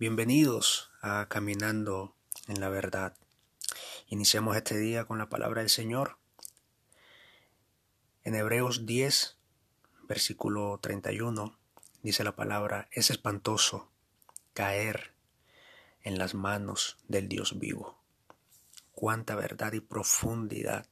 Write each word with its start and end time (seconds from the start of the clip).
Bienvenidos 0.00 0.92
a 1.02 1.26
Caminando 1.28 2.14
en 2.46 2.60
la 2.60 2.68
Verdad. 2.68 3.16
Iniciamos 4.06 4.56
este 4.56 4.78
día 4.78 5.06
con 5.06 5.18
la 5.18 5.28
palabra 5.28 5.62
del 5.62 5.70
Señor. 5.70 6.18
En 8.22 8.36
Hebreos 8.36 8.86
10, 8.86 9.36
versículo 10.04 10.78
31, 10.80 11.58
dice 12.04 12.22
la 12.22 12.36
palabra, 12.36 12.86
es 12.92 13.10
espantoso 13.10 13.90
caer 14.54 15.14
en 16.04 16.16
las 16.16 16.32
manos 16.32 16.98
del 17.08 17.28
Dios 17.28 17.58
vivo. 17.58 17.98
Cuánta 18.92 19.34
verdad 19.34 19.72
y 19.72 19.80
profundidad 19.80 20.86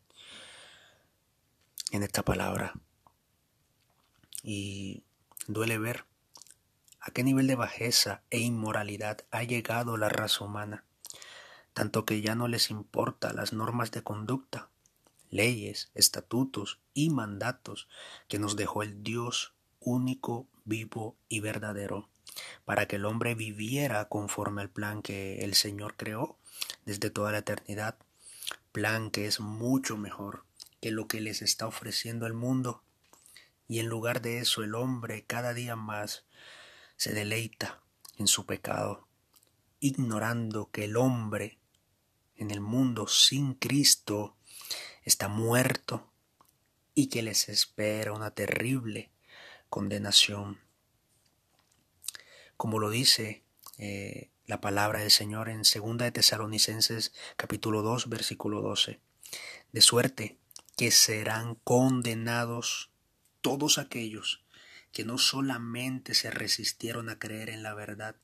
en 1.93 2.03
esta 2.03 2.25
palabra. 2.25 2.73
Y 4.43 5.05
duele 5.47 5.79
ver 5.79 6.07
a 7.07 7.13
qué 7.13 7.23
nivel 7.23 7.47
de 7.47 7.55
bajeza 7.55 8.23
e 8.31 8.41
inmoralidad 8.41 9.25
ha 9.31 9.45
llegado 9.45 9.97
la 9.97 10.09
raza 10.09 10.45
humana, 10.45 10.83
tanto 11.73 12.05
que 12.05 12.21
ya 12.21 12.35
no 12.35 12.49
les 12.49 12.69
importa 12.69 13.33
las 13.33 13.53
normas 13.53 13.93
de 13.93 14.03
conducta, 14.03 14.71
leyes, 15.31 15.93
estatutos 15.95 16.81
y 16.95 17.11
mandatos 17.11 17.89
que 18.27 18.41
nos 18.41 18.57
dejó 18.57 18.83
el 18.83 19.05
Dios 19.05 19.55
único, 19.79 20.49
vivo 20.65 21.17
y 21.29 21.39
verdadero, 21.39 22.09
para 22.65 22.89
que 22.89 22.97
el 22.97 23.05
hombre 23.05 23.37
viviera 23.37 24.09
conforme 24.09 24.63
al 24.63 24.69
plan 24.71 25.01
que 25.01 25.45
el 25.45 25.55
Señor 25.55 25.95
creó 25.97 26.37
desde 26.87 27.11
toda 27.11 27.31
la 27.31 27.39
eternidad, 27.39 27.97
plan 28.73 29.13
que 29.13 29.27
es 29.27 29.39
mucho 29.39 29.97
mejor 29.97 30.43
que 30.81 30.91
lo 30.91 31.07
que 31.07 31.21
les 31.21 31.41
está 31.41 31.69
ofreciendo 31.69 32.27
el 32.27 32.35
mundo. 32.35 32.83
Y 33.69 33.79
en 33.79 33.87
lugar 33.87 34.23
de 34.23 34.39
eso 34.39 34.65
el 34.65 34.75
hombre 34.75 35.25
cada 35.25 35.55
día 35.55 35.77
más 35.77 36.25
se 36.97 37.13
deleita 37.13 37.83
en 38.19 38.27
su 38.27 38.47
pecado, 38.47 39.07
ignorando 39.81 40.71
que 40.71 40.85
el 40.85 40.97
hombre 40.97 41.59
en 42.37 42.51
el 42.51 42.61
mundo 42.61 43.07
sin 43.07 43.55
Cristo 43.55 44.37
está 45.05 45.29
muerto 45.29 46.11
y 46.95 47.09
que 47.09 47.23
les 47.23 47.49
espera 47.49 48.13
una 48.13 48.33
terrible 48.33 49.11
condenación. 49.69 50.61
Como 52.57 52.79
lo 52.79 52.91
dice 52.91 53.45
eh, 53.79 54.31
la 54.47 54.61
palabra 54.61 55.01
del 55.01 55.11
Señor 55.11 55.49
en 55.49 55.63
2 55.63 55.99
de 55.99 56.13
Tesalonicenses 56.13 57.13
capítulo 57.37 57.83
2 57.83 58.09
versículo 58.09 58.63
12. 58.63 59.01
De 59.73 59.81
suerte 59.81 60.39
que 60.77 60.91
serán 60.91 61.57
condenados 61.57 62.91
todos 63.41 63.79
aquellos 63.79 64.46
que 64.97 65.05
no 65.05 65.19
solamente 65.19 66.15
se 66.15 66.31
resistieron 66.31 67.11
a 67.11 67.19
creer 67.19 67.51
en 67.51 67.63
la 67.63 67.75
verdad, 67.75 68.17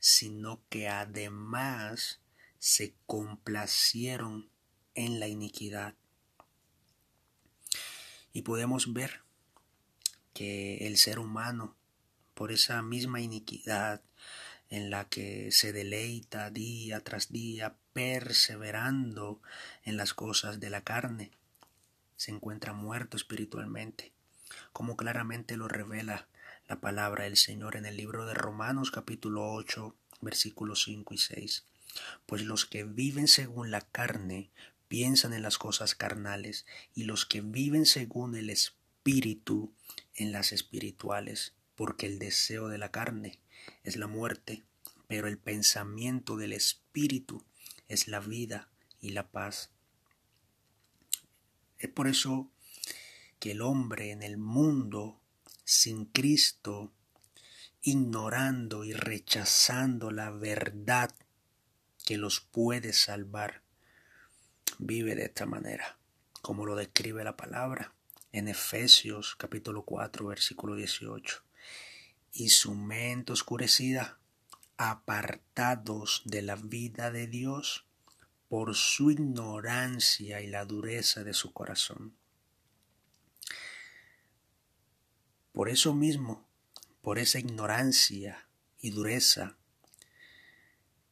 sino 0.00 0.60
que 0.68 0.88
además 0.88 2.20
se 2.58 2.96
complacieron 3.06 4.50
en 4.96 5.20
la 5.20 5.28
iniquidad. 5.28 5.94
Y 8.32 8.42
podemos 8.42 8.92
ver 8.92 9.20
que 10.34 10.88
el 10.88 10.96
ser 10.96 11.20
humano, 11.20 11.76
por 12.34 12.50
esa 12.50 12.82
misma 12.82 13.20
iniquidad 13.20 14.02
en 14.68 14.90
la 14.90 15.08
que 15.08 15.52
se 15.52 15.72
deleita 15.72 16.50
día 16.50 17.04
tras 17.04 17.30
día, 17.30 17.76
perseverando 17.92 19.40
en 19.84 19.96
las 19.96 20.12
cosas 20.12 20.58
de 20.58 20.70
la 20.70 20.82
carne, 20.82 21.30
se 22.16 22.32
encuentra 22.32 22.72
muerto 22.72 23.16
espiritualmente 23.16 24.15
como 24.72 24.96
claramente 24.96 25.56
lo 25.56 25.68
revela 25.68 26.28
la 26.68 26.80
palabra 26.80 27.24
del 27.24 27.36
Señor 27.36 27.76
en 27.76 27.86
el 27.86 27.96
libro 27.96 28.26
de 28.26 28.34
Romanos 28.34 28.90
capítulo 28.90 29.52
8 29.52 29.94
versículos 30.20 30.82
5 30.84 31.14
y 31.14 31.18
6. 31.18 31.64
Pues 32.26 32.42
los 32.42 32.66
que 32.66 32.84
viven 32.84 33.28
según 33.28 33.70
la 33.70 33.80
carne 33.80 34.50
piensan 34.88 35.32
en 35.32 35.42
las 35.42 35.58
cosas 35.58 35.94
carnales 35.94 36.66
y 36.94 37.04
los 37.04 37.26
que 37.26 37.40
viven 37.40 37.86
según 37.86 38.36
el 38.36 38.50
Espíritu 38.50 39.72
en 40.14 40.32
las 40.32 40.52
espirituales, 40.52 41.54
porque 41.74 42.06
el 42.06 42.18
deseo 42.18 42.68
de 42.68 42.78
la 42.78 42.90
carne 42.90 43.38
es 43.84 43.96
la 43.96 44.06
muerte, 44.06 44.64
pero 45.06 45.28
el 45.28 45.38
pensamiento 45.38 46.36
del 46.36 46.52
Espíritu 46.52 47.44
es 47.88 48.08
la 48.08 48.20
vida 48.20 48.68
y 49.00 49.10
la 49.10 49.28
paz. 49.28 49.70
Es 51.78 51.90
por 51.90 52.08
eso 52.08 52.50
que 53.46 53.52
el 53.52 53.62
hombre 53.62 54.10
en 54.10 54.24
el 54.24 54.38
mundo 54.38 55.20
sin 55.62 56.06
Cristo, 56.06 56.92
ignorando 57.80 58.82
y 58.82 58.92
rechazando 58.92 60.10
la 60.10 60.30
verdad 60.32 61.14
que 62.04 62.16
los 62.16 62.40
puede 62.40 62.92
salvar, 62.92 63.62
vive 64.78 65.14
de 65.14 65.26
esta 65.26 65.46
manera, 65.46 65.96
como 66.42 66.66
lo 66.66 66.74
describe 66.74 67.22
la 67.22 67.36
palabra 67.36 67.94
en 68.32 68.48
Efesios 68.48 69.36
capítulo 69.36 69.84
4 69.84 70.26
versículo 70.26 70.74
18. 70.74 71.44
Y 72.32 72.48
su 72.48 72.74
mente 72.74 73.32
oscurecida, 73.32 74.18
apartados 74.76 76.22
de 76.24 76.42
la 76.42 76.56
vida 76.56 77.12
de 77.12 77.28
Dios 77.28 77.86
por 78.48 78.74
su 78.74 79.12
ignorancia 79.12 80.40
y 80.40 80.48
la 80.48 80.64
dureza 80.64 81.22
de 81.22 81.32
su 81.32 81.52
corazón. 81.52 82.16
Por 85.56 85.70
eso 85.70 85.94
mismo, 85.94 86.46
por 87.00 87.18
esa 87.18 87.38
ignorancia 87.38 88.46
y 88.78 88.90
dureza, 88.90 89.56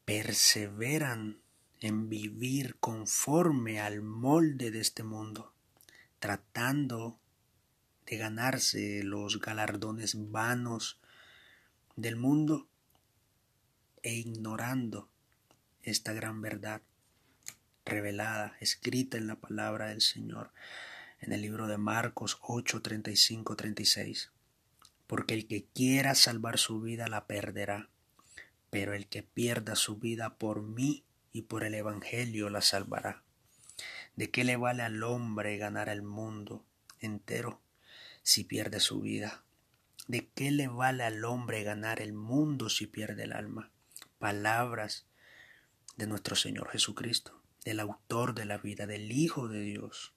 perseveran 0.04 1.40
en 1.80 2.10
vivir 2.10 2.76
conforme 2.78 3.80
al 3.80 4.02
molde 4.02 4.70
de 4.70 4.80
este 4.80 5.02
mundo, 5.02 5.54
tratando 6.18 7.18
de 8.04 8.18
ganarse 8.18 9.02
los 9.02 9.40
galardones 9.40 10.30
vanos 10.30 11.00
del 11.96 12.16
mundo 12.16 12.68
e 14.02 14.12
ignorando 14.12 15.08
esta 15.82 16.12
gran 16.12 16.42
verdad 16.42 16.82
revelada, 17.86 18.58
escrita 18.60 19.16
en 19.16 19.26
la 19.26 19.36
palabra 19.36 19.86
del 19.86 20.02
Señor 20.02 20.52
en 21.20 21.32
el 21.32 21.40
libro 21.40 21.66
de 21.66 21.78
Marcos 21.78 22.36
8, 22.42 22.82
35, 22.82 23.56
36 23.56 24.33
porque 25.06 25.34
el 25.34 25.46
que 25.46 25.66
quiera 25.66 26.14
salvar 26.14 26.58
su 26.58 26.80
vida 26.80 27.08
la 27.08 27.26
perderá, 27.26 27.90
pero 28.70 28.94
el 28.94 29.06
que 29.06 29.22
pierda 29.22 29.76
su 29.76 29.98
vida 29.98 30.36
por 30.36 30.62
mí 30.62 31.04
y 31.32 31.42
por 31.42 31.64
el 31.64 31.74
Evangelio 31.74 32.50
la 32.50 32.62
salvará. 32.62 33.22
¿De 34.16 34.30
qué 34.30 34.44
le 34.44 34.56
vale 34.56 34.82
al 34.82 35.02
hombre 35.02 35.56
ganar 35.56 35.88
el 35.88 36.02
mundo 36.02 36.64
entero 37.00 37.60
si 38.22 38.44
pierde 38.44 38.80
su 38.80 39.00
vida? 39.00 39.44
¿De 40.06 40.28
qué 40.28 40.50
le 40.50 40.68
vale 40.68 41.04
al 41.04 41.24
hombre 41.24 41.62
ganar 41.62 42.00
el 42.00 42.12
mundo 42.12 42.68
si 42.68 42.86
pierde 42.86 43.24
el 43.24 43.32
alma? 43.32 43.70
Palabras 44.18 45.06
de 45.96 46.06
nuestro 46.06 46.36
Señor 46.36 46.70
Jesucristo, 46.70 47.42
del 47.64 47.80
autor 47.80 48.34
de 48.34 48.44
la 48.44 48.58
vida, 48.58 48.86
del 48.86 49.10
Hijo 49.12 49.48
de 49.48 49.60
Dios. 49.60 50.14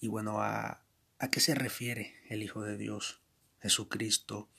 Y 0.00 0.08
bueno, 0.08 0.42
a, 0.42 0.82
¿A 1.18 1.30
qué 1.30 1.40
se 1.40 1.54
refiere 1.54 2.14
el 2.28 2.42
Hijo 2.42 2.62
de 2.62 2.76
Dios, 2.76 3.22
Jesucristo, 3.60 4.50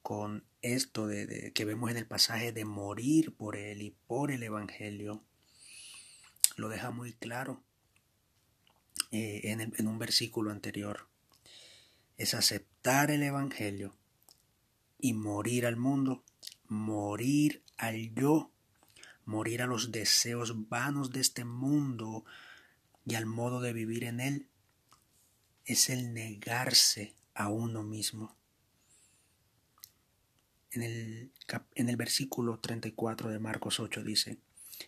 con 0.00 0.46
esto 0.62 1.06
de, 1.06 1.52
que 1.52 1.66
vemos 1.66 1.90
en 1.90 1.98
el 1.98 2.06
pasaje 2.06 2.52
de 2.52 2.64
morir 2.64 3.34
por 3.36 3.54
Él 3.54 3.82
y 3.82 3.90
por 4.06 4.30
el 4.30 4.42
Evangelio? 4.42 5.22
Lo 6.56 6.70
deja 6.70 6.90
muy 6.90 7.12
claro 7.12 7.62
eh, 9.10 9.42
en, 9.44 9.60
en 9.60 9.86
un 9.86 9.98
versículo 9.98 10.50
anterior. 10.50 11.06
Es 12.16 12.32
aceptar 12.32 13.10
el 13.10 13.22
Evangelio 13.22 13.94
y 14.98 15.12
morir 15.12 15.66
al 15.66 15.76
mundo, 15.76 16.24
morir 16.66 17.62
al 17.76 18.14
yo, 18.14 18.50
morir 19.26 19.60
a 19.60 19.66
los 19.66 19.92
deseos 19.92 20.66
vanos 20.70 21.10
de 21.10 21.20
este 21.20 21.44
mundo 21.44 22.24
y 23.04 23.16
al 23.16 23.26
modo 23.26 23.60
de 23.60 23.74
vivir 23.74 24.04
en 24.04 24.20
él 24.20 24.49
es 25.70 25.88
el 25.88 26.12
negarse 26.12 27.14
a 27.32 27.48
uno 27.48 27.84
mismo. 27.84 28.36
En 30.72 30.82
el, 30.82 31.30
en 31.76 31.88
el 31.88 31.96
versículo 31.96 32.58
34 32.58 33.30
de 33.30 33.38
Marcos 33.38 33.78
8 33.78 34.02
dice, 34.02 34.38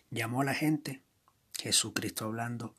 llamó 0.09 0.41
a 0.41 0.45
la 0.45 0.53
gente, 0.53 1.01
Jesucristo 1.57 2.25
hablando, 2.25 2.75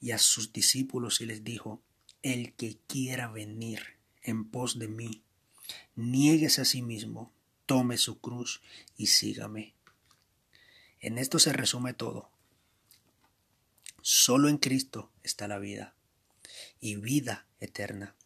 y 0.00 0.12
a 0.12 0.18
sus 0.18 0.52
discípulos 0.52 1.20
y 1.20 1.26
les 1.26 1.42
dijo, 1.42 1.82
el 2.22 2.52
que 2.54 2.78
quiera 2.86 3.26
venir 3.26 3.98
en 4.22 4.48
pos 4.48 4.78
de 4.78 4.86
mí, 4.86 5.24
niéguese 5.96 6.60
a 6.60 6.64
sí 6.64 6.80
mismo, 6.80 7.32
tome 7.66 7.98
su 7.98 8.20
cruz 8.20 8.62
y 8.96 9.06
sígame. 9.06 9.74
En 11.00 11.18
esto 11.18 11.40
se 11.40 11.52
resume 11.52 11.92
todo. 11.92 12.30
Solo 14.00 14.48
en 14.48 14.58
Cristo 14.58 15.10
está 15.24 15.48
la 15.48 15.58
vida 15.58 15.96
y 16.80 16.96
vida 16.96 17.46
eterna. 17.60 18.16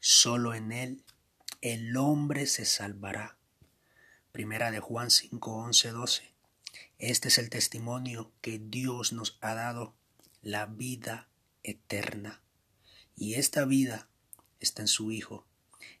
Solo 0.00 0.54
en 0.54 0.72
Él 0.72 1.04
el 1.60 1.96
hombre 1.96 2.46
se 2.46 2.64
salvará. 2.64 3.36
Primera 4.30 4.70
de 4.70 4.78
Juan 4.78 5.10
5, 5.10 5.52
11, 5.52 5.90
12. 5.90 6.22
Este 6.98 7.28
es 7.28 7.38
el 7.38 7.50
testimonio 7.50 8.32
que 8.40 8.58
Dios 8.58 9.12
nos 9.12 9.38
ha 9.40 9.54
dado, 9.54 9.96
la 10.40 10.66
vida 10.66 11.28
eterna. 11.64 12.42
Y 13.16 13.34
esta 13.34 13.64
vida 13.64 14.08
está 14.60 14.82
en 14.82 14.88
su 14.88 15.10
Hijo. 15.10 15.46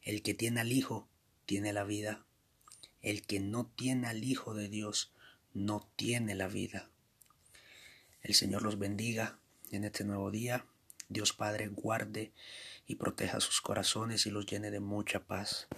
El 0.02 0.22
que 0.22 0.34
tiene 0.34 0.60
al 0.60 0.72
Hijo 0.72 1.08
tiene 1.46 1.72
la 1.72 1.84
vida. 1.84 2.24
El 3.02 3.22
que 3.22 3.40
no 3.40 3.66
tiene 3.66 4.06
al 4.06 4.22
Hijo 4.22 4.54
de 4.54 4.68
Dios 4.68 5.12
no 5.54 5.90
tiene 5.96 6.34
la 6.34 6.46
vida. 6.46 6.90
El 8.22 8.34
Señor 8.34 8.62
los 8.62 8.78
bendiga 8.78 9.40
en 9.70 9.84
este 9.84 10.04
nuevo 10.04 10.30
día. 10.30 10.66
Dios 11.08 11.32
Padre 11.32 11.68
guarde 11.68 12.32
y 12.86 12.96
proteja 12.96 13.40
sus 13.40 13.60
corazones 13.60 14.26
y 14.26 14.30
los 14.30 14.46
llene 14.46 14.70
de 14.70 14.80
mucha 14.80 15.20
paz. 15.20 15.68